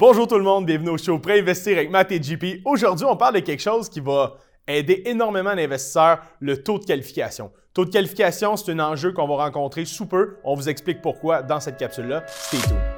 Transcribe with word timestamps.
Bonjour 0.00 0.28
tout 0.28 0.38
le 0.38 0.44
monde, 0.44 0.64
bienvenue 0.64 0.90
au 0.90 0.96
show 0.96 1.18
Pré-investir 1.18 1.76
avec 1.76 1.90
Matt 1.90 2.12
et 2.12 2.22
JP. 2.22 2.62
Aujourd'hui, 2.64 3.04
on 3.04 3.16
parle 3.16 3.34
de 3.34 3.40
quelque 3.40 3.60
chose 3.60 3.88
qui 3.88 3.98
va 3.98 4.36
aider 4.68 5.02
énormément 5.06 5.56
d'investisseurs, 5.56 6.20
le 6.38 6.62
taux 6.62 6.78
de 6.78 6.84
qualification. 6.84 7.50
Taux 7.74 7.84
de 7.84 7.90
qualification, 7.90 8.56
c'est 8.56 8.70
un 8.70 8.78
enjeu 8.78 9.10
qu'on 9.12 9.26
va 9.26 9.46
rencontrer 9.46 9.84
sous 9.84 10.06
peu. 10.06 10.36
On 10.44 10.54
vous 10.54 10.68
explique 10.68 11.02
pourquoi 11.02 11.42
dans 11.42 11.58
cette 11.58 11.78
capsule-là. 11.78 12.22
Stay 12.28 12.58
tuned. 12.58 12.97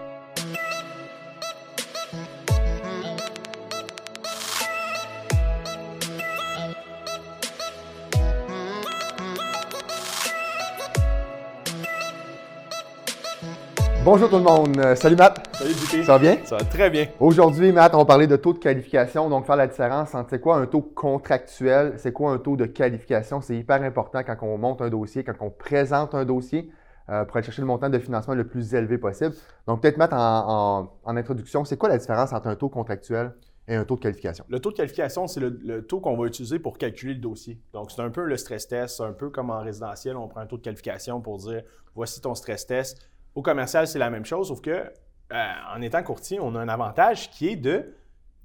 Bonjour 14.03 14.31
tout 14.31 14.39
le 14.39 14.43
monde. 14.43 14.79
Euh, 14.79 14.95
salut 14.95 15.15
Matt. 15.15 15.55
Salut 15.55 15.75
JP. 15.75 16.05
Ça 16.05 16.13
va 16.13 16.19
bien? 16.19 16.39
Ça 16.45 16.57
va 16.57 16.65
très 16.65 16.89
bien. 16.89 17.07
Aujourd'hui, 17.21 17.71
Matt, 17.71 17.95
on 17.95 17.99
va 17.99 18.07
parler 18.07 18.27
de 18.27 18.37
taux 18.37 18.55
de 18.55 18.59
qualification. 18.59 19.29
Donc, 19.29 19.45
faire 19.45 19.57
la 19.57 19.67
différence 19.67 20.15
entre 20.15 20.31
c'est 20.31 20.41
quoi 20.41 20.57
un 20.57 20.65
taux 20.65 20.81
contractuel, 20.81 21.93
c'est 21.99 22.11
quoi 22.11 22.33
un 22.33 22.39
taux 22.39 22.57
de 22.57 22.65
qualification. 22.65 23.43
C'est 23.43 23.57
hyper 23.57 23.83
important 23.83 24.23
quand 24.25 24.39
on 24.41 24.57
monte 24.57 24.81
un 24.81 24.89
dossier, 24.89 25.23
quand 25.23 25.35
on 25.41 25.51
présente 25.51 26.15
un 26.15 26.25
dossier 26.25 26.71
euh, 27.11 27.27
pour 27.27 27.37
aller 27.37 27.45
chercher 27.45 27.61
le 27.61 27.67
montant 27.67 27.91
de 27.91 27.99
financement 27.99 28.33
le 28.33 28.47
plus 28.47 28.73
élevé 28.73 28.97
possible. 28.97 29.35
Donc, 29.67 29.83
peut-être 29.83 29.99
Matt, 29.99 30.15
en, 30.15 30.89
introduction, 31.05 31.67
c'est 31.67 31.77
quoi 31.77 31.91
la 31.91 31.99
différence 31.99 32.33
entre 32.33 32.47
un 32.47 32.57
taux 32.57 32.71
contractuel 32.71 33.35
et 33.69 33.75
un 33.75 33.85
taux 33.85 33.97
de 33.97 34.01
qualification? 34.01 34.47
Le 34.49 34.61
taux 34.61 34.71
de 34.71 34.77
qualification, 34.77 35.27
c'est 35.27 35.41
le, 35.41 35.61
le, 35.63 35.85
taux 35.87 36.01
qu'on 36.01 36.17
va 36.17 36.27
utiliser 36.27 36.59
pour 36.59 36.79
calculer 36.79 37.13
le 37.13 37.21
dossier. 37.21 37.61
Donc, 37.75 37.91
c'est 37.91 38.01
un 38.01 38.11
peu 38.11 38.25
le 38.25 38.39
stress 38.39 38.67
test, 38.67 39.03
un 39.03 39.13
peu 39.13 39.29
comme 39.29 39.51
en 39.51 39.61
résidentiel, 39.61 40.17
on 40.17 40.27
prend 40.27 40.41
un 40.41 40.47
taux 40.47 40.57
de 40.57 40.63
qualification 40.63 41.21
pour 41.21 41.37
dire 41.37 41.61
voici 41.95 42.23
ton 42.23 42.35
stress 42.35 42.67
test 42.67 43.11
au 43.41 43.43
commercial, 43.43 43.87
c'est 43.87 43.99
la 43.99 44.11
même 44.11 44.27
chose, 44.27 44.49
sauf 44.49 44.61
que 44.61 44.71
euh, 44.71 45.53
en 45.75 45.81
étant 45.81 46.03
courtier, 46.03 46.39
on 46.41 46.55
a 46.55 46.61
un 46.61 46.69
avantage 46.69 47.31
qui 47.31 47.49
est 47.49 47.57
de 47.57 47.95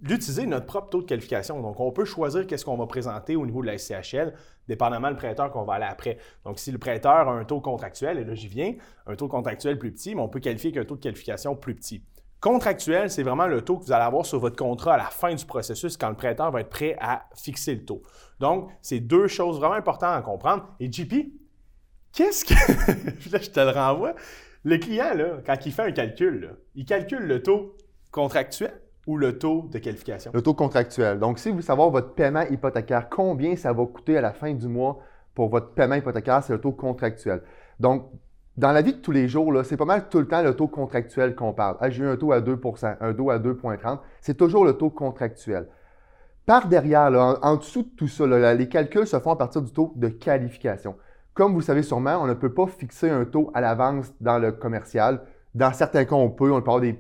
d'utiliser 0.02 0.45
notre 0.45 0.66
propre 0.66 0.90
taux 0.90 1.02
de 1.02 1.08
qualification. 1.08 1.62
Donc, 1.62 1.80
on 1.80 1.91
peut 1.91 2.04
choisir 2.04 2.46
qu'est-ce 2.46 2.65
qu'on 2.65 2.76
va 2.76 2.85
présenter 2.85 3.38
au 3.38 3.46
niveau 3.46 3.62
de 3.62 3.68
la 3.68 3.77
SCHL, 3.77 4.34
dépendamment 4.68 5.10
du 5.10 5.16
prêteur 5.16 5.49
qu'on 5.51 5.63
va 5.63 5.76
aller 5.76 5.85
après. 5.85 6.18
Donc, 6.43 6.60
si 6.60 6.71
le 6.71 6.77
prêteur 6.77 7.29
a 7.29 7.32
un 7.32 7.46
taux 7.46 7.62
contractuel, 7.62 8.20
et 8.20 8.26
là 8.26 8.35
j'y 8.35 8.48
viens, 8.48 8.73
un 9.07 9.16
taux 9.16 9.29
contractuel 9.29 9.79
plus 9.79 9.93
petit, 9.93 10.13
mais 10.13 10.21
on 10.21 10.27
peut 10.27 10.41
qualifier 10.41 10.73
qu'un 10.73 10.84
taux 10.84 10.96
de 10.96 11.01
qualification 11.01 11.55
plus 11.55 11.76
petit. 11.76 12.04
Contractuel, 12.41 13.10
c'est 13.10 13.23
vraiment 13.23 13.48
le 13.48 13.62
taux 13.62 13.77
que 13.77 13.85
vous 13.85 13.91
allez 13.93 14.04
avoir 14.04 14.26
sur 14.26 14.40
votre 14.40 14.57
contrat 14.57 14.96
à 14.96 14.98
la 14.98 15.05
fin 15.05 15.34
du 15.34 15.46
processus 15.46 15.98
quand 15.98 16.10
le 16.10 16.16
prêteur 16.16 16.51
va 16.51 16.60
être 16.62 16.70
prêt 16.70 16.98
à 16.99 17.23
fixer 17.35 17.73
le 17.73 17.85
taux. 17.85 18.04
Donc, 18.40 18.70
c'est 18.82 18.99
deux 18.99 19.27
choses 19.27 19.60
vraiment 19.60 19.76
importantes 19.76 20.16
à 20.16 20.21
comprendre. 20.21 20.68
Et 20.79 20.91
JP, 20.91 21.13
qu'est-ce 22.12 22.46
que. 22.46 22.54
là, 23.32 23.40
je 23.41 23.49
te 23.49 23.60
le 23.62 23.71
renvoie. 23.71 24.13
Le 24.66 24.80
client, 24.80 25.13
là, 25.13 25.38
quand 25.46 25.63
il 25.68 25.71
fait 25.71 25.84
un 25.84 25.91
calcul, 25.91 26.55
il 26.74 26.85
calcule 26.85 27.27
le 27.27 27.44
taux 27.44 27.76
contractuel 28.10 28.74
ou 29.05 29.16
le 29.16 29.38
taux 29.38 29.70
de 29.72 29.77
qualification? 29.77 30.32
Le 30.34 30.41
taux 30.41 30.55
contractuel. 30.55 31.20
Donc, 31.20 31.38
si 31.38 31.49
vous 31.49 31.55
voulez 31.55 31.66
savoir 31.66 31.91
votre 31.91 32.16
paiement 32.16 32.41
hypothécaire, 32.41 33.07
combien 33.07 33.55
ça 33.55 33.74
va 33.74 33.85
coûter 33.85 34.18
à 34.18 34.22
la 34.22 34.34
fin 34.34 34.55
du 34.55 34.68
mois 34.68 34.98
pour 35.35 35.49
votre 35.49 35.76
paiement 35.76 35.94
hypothécaire, 35.94 36.41
c'est 36.44 36.54
le 36.54 36.60
taux 36.60 36.72
contractuel. 36.72 37.44
Donc, 37.80 38.10
dans 38.57 38.72
la 38.72 38.82
vie 38.82 38.94
de 38.94 38.98
tous 38.98 39.12
les 39.12 39.27
jours, 39.27 39.54
c'est 39.63 39.77
pas 39.77 39.85
mal 39.85 40.10
tout 40.10 40.18
le 40.18 40.27
temps 40.27 40.41
le 40.41 40.55
taux 40.55 40.68
contractuel 40.68 41.35
qu'on 41.35 41.54
parle. 41.54 41.77
Ah, 41.79 41.91
j'ai 41.91 42.04
eu 42.04 42.07
un 42.07 42.18
taux 42.18 42.32
à 42.32 42.41
2% 42.41 42.98
un 43.00 43.13
taux 43.13 43.29
à 43.29 43.38
2,30% 43.38 44.00
C'est 44.20 44.35
toujours 44.35 44.66
le 44.66 44.74
taux 44.74 44.90
contractuel. 44.90 45.68
Par 46.48 46.68
derrière, 46.68 47.12
en, 47.44 47.57
dessous 47.57 47.84
de 47.84 47.90
tout 47.90 48.07
ça, 48.07 48.26
les 48.26 48.68
calculs 48.68 49.05
se 49.05 49.20
font 49.20 49.32
à 49.32 49.35
partir 49.35 49.62
du 49.62 49.72
taux 49.72 49.94
de 49.96 50.07
qualification. 50.07 50.96
Comme 51.36 51.52
vous 51.52 51.60
le 51.60 51.66
savez 51.66 51.84
sûrement, 51.84 52.18
on 52.22 52.28
ne 52.28 52.34
peut 52.34 52.54
pas 52.54 52.66
fixer 52.66 53.10
un 53.10 53.26
taux 53.26 53.52
à 53.54 53.62
l'avance 53.62 54.14
dans 54.22 54.40
le 54.40 54.54
commercial. 54.54 55.22
Dans 55.54 55.74
certains 55.74 56.05
cas, 56.05 56.16
on 56.16 56.30
peut. 56.30 56.52
On 56.52 56.62
parle 56.62 56.82
des, 56.82 57.00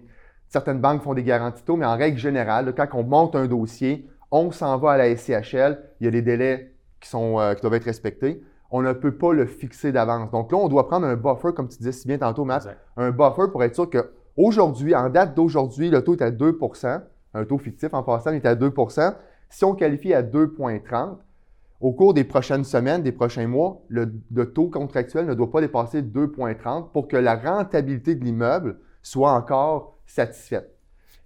certaines 0.49 0.81
banques 0.81 1.01
font 1.01 1.13
des 1.13 1.23
garanties 1.23 1.63
taux, 1.63 1.77
mais 1.77 1.85
en 1.85 1.95
règle 1.95 2.17
générale, 2.17 2.73
quand 2.75 2.87
on 2.93 3.03
monte 3.03 3.35
un 3.35 3.47
dossier, 3.47 4.09
on 4.31 4.51
s'en 4.51 4.77
va 4.77 4.91
à 4.91 4.97
la 4.97 5.15
SCHL. 5.15 5.79
Il 6.01 6.05
y 6.05 6.07
a 6.09 6.11
des 6.11 6.21
délais 6.21 6.73
qui, 6.99 7.07
sont, 7.07 7.39
euh, 7.39 7.53
qui 7.53 7.61
doivent 7.61 7.75
être 7.75 7.85
respectés. 7.85 8.43
On 8.71 8.81
ne 8.81 8.91
peut 8.91 9.15
pas 9.15 9.31
le 9.31 9.45
fixer 9.45 9.93
d'avance. 9.93 10.29
Donc 10.31 10.51
là, 10.51 10.57
on 10.57 10.67
doit 10.67 10.87
prendre 10.87 11.07
un 11.07 11.15
buffer, 11.15 11.53
comme 11.55 11.69
tu 11.69 11.77
disais 11.77 11.93
si 11.93 12.05
bien 12.05 12.17
tantôt, 12.17 12.43
Matt, 12.43 12.67
un 12.97 13.11
buffer 13.11 13.49
pour 13.49 13.63
être 13.63 13.75
sûr 13.75 13.89
qu'aujourd'hui, 13.89 14.93
en 14.95 15.09
date 15.09 15.33
d'aujourd'hui, 15.33 15.89
le 15.89 16.03
taux 16.03 16.13
est 16.13 16.21
à 16.21 16.31
2% 16.31 17.01
un 17.35 17.45
taux 17.45 17.57
fictif 17.57 17.93
en 17.93 18.01
passant, 18.01 18.31
il 18.31 18.37
est 18.37 18.45
à 18.45 18.55
2% 18.55 19.13
Si 19.49 19.65
on 19.65 19.75
qualifie 19.75 20.13
à 20.13 20.23
2,30 20.23 21.17
au 21.85 21.93
cours 21.93 22.15
des 22.15 22.23
prochaines 22.23 22.63
semaines, 22.63 23.03
des 23.03 23.11
prochains 23.11 23.45
mois, 23.45 23.83
le, 23.89 24.07
taux 24.55 24.69
contractuel 24.69 25.27
ne 25.27 25.35
doit 25.35 25.51
pas 25.51 25.61
dépasser 25.61 26.01
2,30 26.01 26.89
pour 26.91 27.07
que 27.07 27.15
la 27.15 27.35
rentabilité 27.35 28.15
de 28.15 28.25
l'immeuble 28.25 28.79
soit 29.03 29.33
encore 29.33 29.99
satisfaite. 30.07 30.75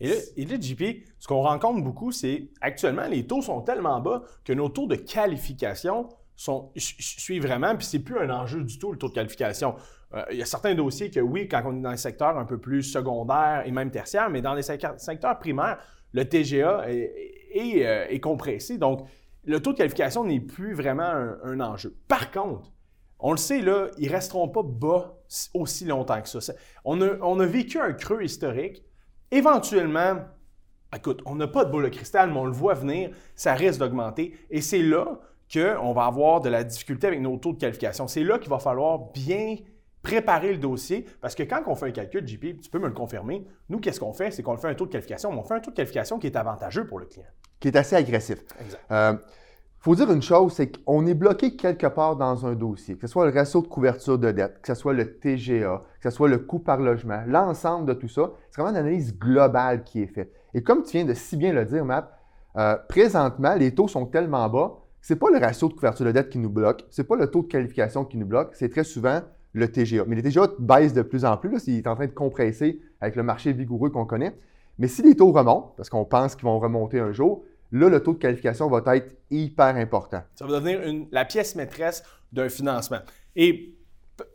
Et 0.02 0.10
là, 0.10 0.16
et 0.36 0.62
JP, 0.62 0.84
ce 1.18 1.30
qu'on 1.30 1.44
rencontre 1.44 1.82
beaucoup, 1.82 2.12
c'est 2.12 2.50
actuellement, 2.60 3.08
les 3.08 3.26
taux 3.26 3.42
sont 3.42 3.62
tellement 3.62 4.02
bas 4.02 4.24
que 4.44 4.52
nos 4.52 4.68
taux 4.68 4.86
de 4.86 4.96
qualification 4.96 6.10
sont, 6.36 6.72
suivent 6.76 7.44
vraiment, 7.44 7.78
puis 7.78 7.86
c'est 7.86 8.00
plus 8.00 8.20
un 8.20 8.30
enjeu 8.30 8.62
du 8.62 8.78
tout, 8.78 8.92
le 8.92 8.98
taux 8.98 9.08
de 9.08 9.14
qualification. 9.14 9.76
Euh, 10.14 10.26
il 10.30 10.40
y 10.40 10.42
a 10.42 10.46
certains 10.46 10.76
dossiers 10.76 11.10
que 11.10 11.22
oui, 11.22 11.48
quand 11.48 11.62
on 11.66 11.78
est 11.78 11.82
dans 11.82 11.92
les 11.92 11.96
secteurs 11.96 12.38
un 12.38 12.44
peu 12.46 12.58
plus 12.58 12.84
secondaires 12.84 13.64
et 13.66 13.72
même 13.72 13.92
tertiaires, 13.92 14.30
mais 14.30 14.42
dans 14.42 14.56
les 14.56 14.64
secteurs 14.64 15.40
primaires, 15.40 15.78
le 16.12 16.28
TGA 16.28 16.84
est, 16.90 17.86
euh, 17.86 18.08
est 18.10 18.20
compressé. 18.20 18.78
Donc, 18.78 19.08
le 19.46 19.62
taux 19.62 19.74
de 19.74 19.78
qualification 19.78 20.24
n'est 20.24 20.40
plus 20.40 20.74
vraiment 20.74 21.12
un, 21.44 21.60
enjeu. 21.60 21.96
Par 22.08 22.32
contre, 22.32 22.72
on 23.20 23.32
le 23.32 23.38
sait, 23.38 23.62
là, 23.62 23.88
ils 23.98 24.08
ne 24.08 24.14
resteront 24.14 24.48
pas 24.48 24.64
bas 24.64 25.18
aussi 25.54 25.86
longtemps 25.86 26.22
que 26.22 26.30
ça. 26.30 26.54
On 26.86 27.02
a, 27.02 27.18
on 27.22 27.40
a 27.40 27.46
vécu 27.46 27.80
un 27.80 27.94
creux 27.94 28.24
historique. 28.24 28.84
Éventuellement, 29.32 30.18
écoute, 30.96 31.22
on 31.26 31.36
n'a 31.36 31.48
pas 31.48 31.66
de 31.66 31.72
boule 31.72 31.84
de 31.84 31.90
cristal, 31.90 32.32
mais 32.32 32.38
on 32.38 32.46
le 32.46 32.52
voit 32.52 32.74
venir, 32.74 33.12
ça 33.36 33.54
risque 33.54 33.80
d'augmenter. 33.80 34.36
Et 34.50 34.62
c'est 34.62 34.82
là 34.82 35.20
qu'on 35.52 35.94
va 35.94 36.06
avoir 36.06 36.42
de 36.42 36.50
la 36.50 36.64
difficulté 36.64 37.08
avec 37.08 37.22
nos 37.22 37.38
taux 37.38 37.54
de 37.54 37.60
qualification. 37.60 38.08
C'est 38.08 38.24
là 38.24 38.40
qu'il 38.40 38.50
va 38.50 38.60
falloir 38.60 39.12
bien 39.12 39.58
préparer 40.02 40.54
le 40.54 40.60
dossier, 40.60 41.06
parce 41.22 41.36
que 41.36 41.44
quand 41.44 41.62
on 41.68 41.76
fait 41.76 41.88
un 41.88 41.92
calcul, 41.92 42.26
JP, 42.26 42.62
tu 42.62 42.70
peux 42.70 42.80
me 42.80 42.88
le 42.88 42.94
confirmer, 42.94 43.46
nous, 43.68 43.80
qu'est-ce 43.80 44.00
qu'on 44.00 44.14
fait? 44.14 44.32
C'est 44.32 44.44
qu'on 44.44 44.56
fait 44.58 44.70
un 44.70 44.76
taux 44.76 44.86
de 44.86 44.92
qualification, 44.92 45.32
mais 45.32 45.40
on 45.40 45.44
fait 45.44 45.56
un 45.56 45.60
taux 45.60 45.72
de 45.72 45.76
qualification 45.76 46.20
qui 46.20 46.28
est 46.28 46.38
avantageux 46.38 46.88
pour 46.88 47.00
le 47.00 47.06
client. 47.06 47.28
Qui 47.60 47.68
est 47.68 47.76
assez 47.76 47.96
agressif. 47.96 48.40
Exact. 48.62 48.80
Euh, 48.92 49.14
faut 49.80 49.96
dire 49.96 50.12
une 50.12 50.22
chose, 50.22 50.54
c'est 50.54 50.84
qu'on 50.84 51.06
est 51.06 51.14
bloqué 51.14 51.56
quelque 51.56 51.88
part 51.88 52.18
dans 52.18 52.46
un 52.46 52.54
dossier, 52.54 52.96
que 52.96 53.02
ce 53.02 53.08
soit 53.08 53.26
le 53.26 53.32
ratio 53.32 53.62
de 53.62 53.68
couverture 53.68 54.20
de 54.20 54.30
dette, 54.32 54.60
que 54.62 54.74
ce 54.74 54.80
soit 54.80 54.94
le 54.94 55.18
TGA, 55.18 55.84
que 56.02 56.10
ce 56.10 56.16
soit 56.16 56.28
le 56.28 56.40
coût 56.40 56.60
par 56.60 56.80
logement, 56.80 57.24
l'ensemble 57.28 57.86
de 57.86 57.94
tout 57.94 58.10
ça, 58.10 58.32
c'est 58.52 58.62
vraiment 58.62 58.78
une 58.78 58.84
analyse 58.86 59.18
globale 59.18 59.84
qui 59.86 60.02
est 60.02 60.08
faite. 60.08 60.34
Et 60.54 60.64
comme 60.64 60.84
tu 60.84 60.98
viens 60.98 61.06
de 61.06 61.14
si 61.14 61.38
bien 61.38 61.54
le 61.54 61.64
dire, 61.64 61.86
Matt, 61.86 62.12
euh, 62.58 62.76
présentement, 62.90 63.56
les 63.56 63.74
taux 63.74 63.88
sont 63.88 64.06
tellement 64.06 64.50
bas, 64.50 64.74
c'est 65.02 65.16
pas 65.16 65.30
le 65.32 65.38
ratio 65.38 65.70
de 65.70 65.74
couverture 65.74 66.06
de 66.06 66.12
dette 66.12 66.30
qui 66.30 66.40
nous 66.40 66.50
bloque, 66.50 66.86
c'est 66.90 67.06
pas 67.06 67.16
le 67.16 67.28
taux 67.28 67.44
de 67.44 67.48
qualification 67.48 68.04
qui 68.04 68.18
nous 68.18 68.26
bloque, 68.26 68.50
c'est 68.56 68.70
très 68.70 68.84
souvent 68.84 69.22
le 69.54 69.72
TGA. 69.72 70.04
Mais 70.08 70.18
les 70.18 70.24
TGA 70.24 70.48
baissent 70.60 70.94
de 70.94 71.04
plus 71.04 71.24
en 71.24 71.38
plus, 71.38 71.52
là, 71.52 71.60
il 71.68 71.78
est 71.78 71.88
en 71.88 71.96
train 71.96 72.08
de 72.08 72.12
compresser 72.12 72.82
avec 73.00 73.16
le 73.16 73.24
marché 73.24 73.54
vigoureux 73.54 73.92
qu'on 73.92 74.06
connaît. 74.06 74.36
Mais 74.78 74.88
si 74.88 75.04
les 75.04 75.16
taux 75.16 75.32
remontent, 75.32 75.74
parce 75.78 75.90
qu'on 75.90 76.06
pense 76.06 76.36
qu'ils 76.36 76.46
vont 76.46 76.60
remonter 76.60 77.00
un 77.00 77.14
jour, 77.14 77.44
là, 77.72 77.90
le 77.90 78.02
taux 78.02 78.14
de 78.14 78.20
qualification 78.20 78.70
va 78.70 78.96
être 78.96 79.16
hyper 79.30 79.76
important. 79.76 80.22
Ça 80.36 80.46
va 80.46 80.60
devenir 80.60 81.08
la 81.12 81.26
pièce 81.26 81.56
maîtresse 81.56 82.04
d'un 82.32 82.50
financement. 82.50 83.00
Et 83.36 83.76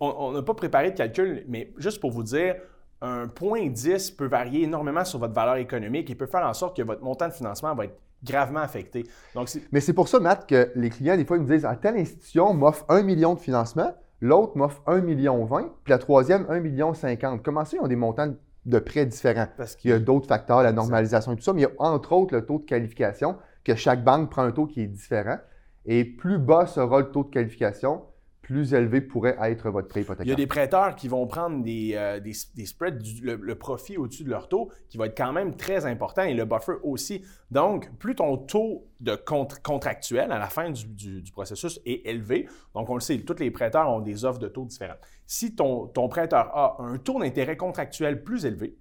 on 0.00 0.32
n'a 0.32 0.42
pas 0.42 0.54
préparé 0.54 0.90
de 0.90 0.96
calcul, 0.96 1.44
mais 1.48 1.72
juste 1.78 2.00
pour 2.00 2.10
vous 2.10 2.22
dire, 2.22 2.56
un 3.02 3.28
point 3.28 3.68
10 3.68 4.12
peut 4.12 4.26
varier 4.26 4.62
énormément 4.62 5.04
sur 5.04 5.18
votre 5.18 5.34
valeur 5.34 5.56
économique 5.56 6.08
et 6.10 6.14
peut 6.14 6.26
faire 6.26 6.46
en 6.46 6.54
sorte 6.54 6.76
que 6.76 6.82
votre 6.82 7.02
montant 7.02 7.28
de 7.28 7.32
financement 7.32 7.74
va 7.74 7.84
être 7.84 7.98
gravement 8.22 8.60
affecté. 8.60 9.04
Donc, 9.34 9.50
mais 9.70 9.80
c'est 9.80 9.92
pour 9.92 10.08
ça, 10.08 10.18
Matt, 10.20 10.48
que 10.48 10.70
les 10.74 10.88
clients, 10.88 11.16
des 11.16 11.26
fois, 11.26 11.36
ils 11.36 11.42
me 11.42 11.48
disent, 11.48 11.66
à 11.66 11.76
telle 11.76 11.96
institution 11.96 12.54
m'offre 12.54 12.86
un 12.88 13.02
million 13.02 13.34
de 13.34 13.40
financement, 13.40 13.94
l'autre 14.20 14.56
m'offre 14.56 14.82
un 14.86 15.00
million 15.00 15.44
20, 15.44 15.74
puis 15.84 15.90
la 15.90 15.98
troisième, 15.98 16.46
un 16.48 16.60
million 16.60 16.94
50. 16.94 17.42
Comment 17.42 17.66
ça, 17.66 17.76
ils 17.76 17.80
ont 17.80 17.88
des 17.88 17.96
montants 17.96 18.34
de 18.66 18.78
prêts 18.78 19.06
différents. 19.06 19.48
Parce 19.56 19.76
qu'il 19.76 19.90
y 19.90 19.94
a 19.94 19.98
d'autres 19.98 20.26
facteurs, 20.26 20.62
la 20.62 20.72
normalisation 20.72 21.32
et 21.32 21.36
tout 21.36 21.42
ça, 21.42 21.52
mais 21.52 21.62
il 21.62 21.64
y 21.64 21.66
a 21.66 21.72
entre 21.78 22.12
autres 22.12 22.34
le 22.34 22.44
taux 22.44 22.58
de 22.58 22.64
qualification, 22.64 23.36
que 23.64 23.74
chaque 23.74 24.04
banque 24.04 24.30
prend 24.30 24.42
un 24.42 24.52
taux 24.52 24.66
qui 24.66 24.82
est 24.82 24.86
différent. 24.86 25.38
Et 25.86 26.04
plus 26.04 26.38
bas 26.38 26.66
sera 26.66 27.00
le 27.00 27.10
taux 27.10 27.24
de 27.24 27.30
qualification, 27.30 28.02
plus 28.44 28.74
élevé 28.74 29.00
pourrait 29.00 29.36
être 29.40 29.70
votre 29.70 29.88
prêt 29.88 30.02
hypothécaire. 30.02 30.26
Il 30.26 30.28
y 30.28 30.32
a 30.32 30.36
des 30.36 30.46
prêteurs 30.46 30.94
qui 30.94 31.08
vont 31.08 31.26
prendre 31.26 31.64
des, 31.64 31.94
euh, 31.94 32.20
spreads, 32.64 33.02
le, 33.22 33.54
profit 33.54 33.96
au-dessus 33.96 34.22
de 34.22 34.30
leur 34.30 34.48
taux, 34.48 34.70
qui 34.90 34.98
va 34.98 35.06
être 35.06 35.16
quand 35.16 35.32
même 35.32 35.56
très 35.56 35.86
important, 35.86 36.22
et 36.22 36.34
le 36.34 36.44
buffer 36.44 36.74
aussi. 36.82 37.24
Donc, 37.50 37.90
plus 37.98 38.14
ton 38.14 38.36
taux 38.36 38.86
de 39.00 39.16
contractuel 39.16 40.30
à 40.30 40.38
la 40.38 40.48
fin 40.48 40.70
du, 40.70 41.24
processus 41.32 41.80
est 41.86 42.06
élevé, 42.06 42.46
donc 42.74 42.88
on 42.90 42.94
le 42.94 43.00
sait, 43.00 43.18
tous 43.18 43.40
les 43.40 43.50
prêteurs 43.50 43.88
ont 43.90 44.00
des 44.00 44.24
offres 44.24 44.38
de 44.38 44.48
taux 44.48 44.66
différentes. 44.66 45.00
Si 45.26 45.56
ton, 45.56 45.86
ton 45.86 46.08
prêteur 46.08 46.54
a 46.56 46.76
un 46.80 46.98
taux 46.98 47.18
d'intérêt 47.18 47.56
contractuel 47.56 48.22
plus 48.22 48.44
élevé, 48.44 48.76